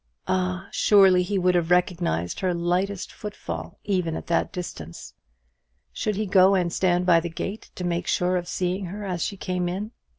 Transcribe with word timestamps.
Ah, 0.27 0.67
surely 0.71 1.21
he 1.21 1.37
would 1.37 1.53
have 1.53 1.69
recognized 1.69 2.39
her 2.39 2.55
lightest 2.55 3.13
foot 3.13 3.35
fall 3.35 3.77
even 3.83 4.15
at 4.15 4.25
that 4.25 4.51
distance. 4.51 5.13
Should 5.93 6.15
he 6.15 6.25
go 6.25 6.55
and 6.55 6.73
stand 6.73 7.05
by 7.05 7.19
the 7.19 7.29
gate, 7.29 7.69
to 7.75 7.83
make 7.83 8.07
sure 8.07 8.35
of 8.35 8.47
seeing 8.47 8.85
her 8.85 9.05
as 9.05 9.23
she 9.23 9.37
came 9.37 9.69
in? 9.69 9.91